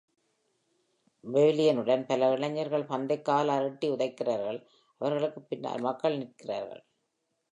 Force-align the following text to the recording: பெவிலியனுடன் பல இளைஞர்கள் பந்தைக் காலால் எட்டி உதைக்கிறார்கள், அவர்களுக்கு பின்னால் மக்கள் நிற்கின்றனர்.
பெவிலியனுடன் 1.23 2.05
பல 2.05 2.31
இளைஞர்கள் 2.31 2.83
பந்தைக் 2.83 3.25
காலால் 3.25 3.63
எட்டி 3.63 3.89
உதைக்கிறார்கள், 3.89 4.59
அவர்களுக்கு 5.01 5.41
பின்னால் 5.41 5.79
மக்கள் 5.79 6.17
நிற்கின்றனர். 6.17 6.83